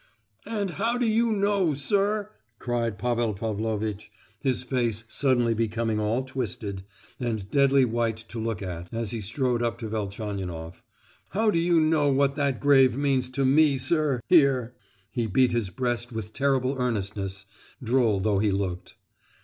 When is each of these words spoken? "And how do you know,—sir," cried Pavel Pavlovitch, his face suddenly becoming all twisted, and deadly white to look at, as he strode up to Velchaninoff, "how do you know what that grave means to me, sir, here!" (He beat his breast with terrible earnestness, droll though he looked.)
"And 0.47 0.71
how 0.71 0.97
do 0.97 1.05
you 1.05 1.31
know,—sir," 1.31 2.31
cried 2.57 2.97
Pavel 2.97 3.35
Pavlovitch, 3.35 4.11
his 4.39 4.63
face 4.63 5.03
suddenly 5.07 5.53
becoming 5.53 5.99
all 5.99 6.23
twisted, 6.23 6.83
and 7.19 7.47
deadly 7.51 7.85
white 7.85 8.17
to 8.29 8.39
look 8.39 8.63
at, 8.63 8.91
as 8.91 9.11
he 9.11 9.21
strode 9.21 9.61
up 9.61 9.77
to 9.77 9.87
Velchaninoff, 9.87 10.83
"how 11.29 11.51
do 11.51 11.59
you 11.59 11.79
know 11.79 12.09
what 12.11 12.35
that 12.35 12.59
grave 12.59 12.97
means 12.97 13.29
to 13.29 13.45
me, 13.45 13.77
sir, 13.77 14.21
here!" 14.25 14.73
(He 15.11 15.27
beat 15.27 15.51
his 15.51 15.69
breast 15.69 16.11
with 16.11 16.33
terrible 16.33 16.77
earnestness, 16.79 17.45
droll 17.83 18.19
though 18.21 18.39
he 18.39 18.49
looked.) 18.51 18.95